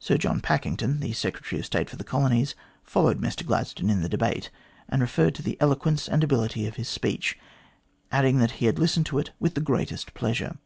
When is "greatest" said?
9.60-10.12